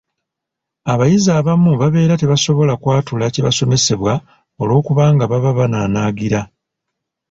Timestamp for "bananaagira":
5.57-6.41